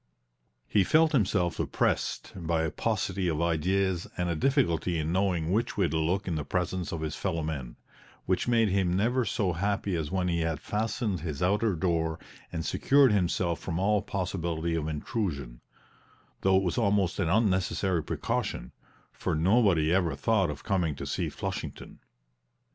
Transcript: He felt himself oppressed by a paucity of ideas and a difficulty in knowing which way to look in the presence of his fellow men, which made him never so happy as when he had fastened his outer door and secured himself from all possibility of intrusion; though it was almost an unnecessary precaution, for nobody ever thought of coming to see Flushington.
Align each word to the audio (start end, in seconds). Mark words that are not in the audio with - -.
He 0.67 0.83
felt 0.83 1.11
himself 1.11 1.59
oppressed 1.59 2.33
by 2.35 2.63
a 2.63 2.71
paucity 2.71 3.27
of 3.27 3.39
ideas 3.39 4.07
and 4.17 4.29
a 4.29 4.35
difficulty 4.35 4.97
in 4.97 5.11
knowing 5.11 5.51
which 5.51 5.77
way 5.77 5.87
to 5.89 5.97
look 5.99 6.27
in 6.27 6.33
the 6.33 6.43
presence 6.43 6.91
of 6.91 7.01
his 7.01 7.15
fellow 7.15 7.43
men, 7.43 7.75
which 8.25 8.47
made 8.47 8.69
him 8.69 8.91
never 8.95 9.25
so 9.25 9.53
happy 9.53 9.95
as 9.95 10.09
when 10.09 10.27
he 10.27 10.39
had 10.39 10.59
fastened 10.59 11.19
his 11.19 11.43
outer 11.43 11.75
door 11.75 12.17
and 12.51 12.65
secured 12.65 13.11
himself 13.11 13.59
from 13.59 13.77
all 13.77 14.01
possibility 14.01 14.73
of 14.73 14.87
intrusion; 14.87 15.61
though 16.41 16.57
it 16.57 16.63
was 16.63 16.79
almost 16.79 17.19
an 17.19 17.29
unnecessary 17.29 18.01
precaution, 18.03 18.71
for 19.11 19.35
nobody 19.35 19.93
ever 19.93 20.15
thought 20.15 20.49
of 20.49 20.63
coming 20.63 20.95
to 20.95 21.05
see 21.05 21.29
Flushington. 21.29 21.99